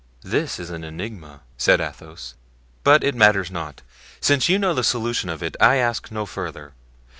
"This 0.23 0.57
is 0.59 0.71
an 0.71 0.83
enigma," 0.83 1.41
said 1.59 1.79
Athos, 1.79 2.33
"but 2.83 3.03
it 3.03 3.13
matters 3.13 3.51
not; 3.51 3.83
since 4.19 4.49
you 4.49 4.57
know 4.57 4.73
the 4.73 4.83
solution 4.83 5.29
of 5.29 5.43
it 5.43 5.55
I 5.61 5.75
ask 5.75 6.09
no 6.09 6.25
further. 6.25 6.73